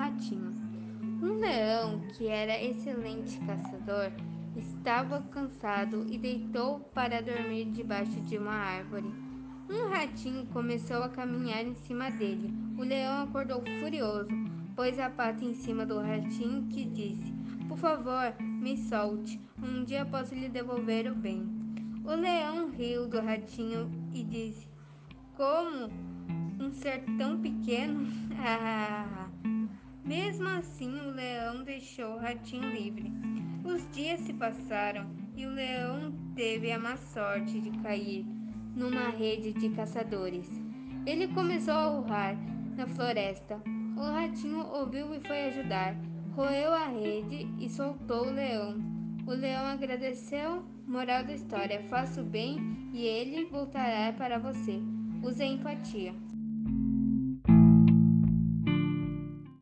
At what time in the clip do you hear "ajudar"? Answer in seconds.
45.44-45.94